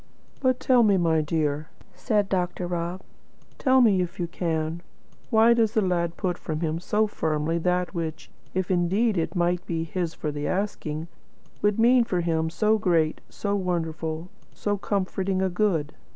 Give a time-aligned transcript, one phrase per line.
[0.39, 2.65] "But tell me, my dear," said Dr.
[2.65, 3.01] Rob,
[3.59, 4.81] "tell me, if you can:
[5.29, 9.63] why does the lad put from him so firmly that which, if indeed it might
[9.67, 11.07] be his for the asking,
[11.61, 15.93] would mean for him so great, so wonderful, so comforting a good?"